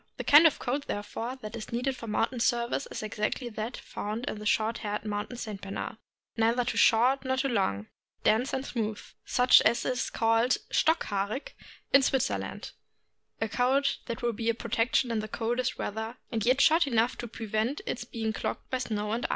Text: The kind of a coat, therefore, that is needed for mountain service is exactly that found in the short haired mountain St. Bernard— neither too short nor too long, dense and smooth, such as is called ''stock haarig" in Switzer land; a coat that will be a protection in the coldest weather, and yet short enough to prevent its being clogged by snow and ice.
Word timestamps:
The 0.17 0.23
kind 0.23 0.47
of 0.47 0.55
a 0.55 0.57
coat, 0.57 0.87
therefore, 0.87 1.35
that 1.43 1.55
is 1.55 1.71
needed 1.71 1.95
for 1.95 2.07
mountain 2.07 2.39
service 2.39 2.87
is 2.89 3.03
exactly 3.03 3.49
that 3.49 3.77
found 3.77 4.25
in 4.25 4.39
the 4.39 4.47
short 4.47 4.79
haired 4.79 5.05
mountain 5.05 5.37
St. 5.37 5.61
Bernard— 5.61 5.97
neither 6.39 6.65
too 6.65 6.77
short 6.79 7.23
nor 7.23 7.37
too 7.37 7.49
long, 7.49 7.85
dense 8.23 8.51
and 8.51 8.65
smooth, 8.65 8.99
such 9.25 9.61
as 9.61 9.85
is 9.85 10.09
called 10.09 10.57
''stock 10.71 11.03
haarig" 11.05 11.49
in 11.93 12.01
Switzer 12.01 12.39
land; 12.39 12.71
a 13.39 13.47
coat 13.47 13.99
that 14.07 14.23
will 14.23 14.33
be 14.33 14.49
a 14.49 14.55
protection 14.55 15.11
in 15.11 15.19
the 15.19 15.27
coldest 15.27 15.77
weather, 15.77 16.17
and 16.31 16.47
yet 16.47 16.61
short 16.61 16.87
enough 16.87 17.15
to 17.19 17.27
prevent 17.27 17.81
its 17.85 18.03
being 18.03 18.33
clogged 18.33 18.67
by 18.71 18.79
snow 18.79 19.11
and 19.11 19.23
ice. 19.27 19.29